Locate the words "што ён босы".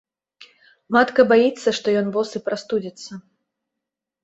1.81-2.37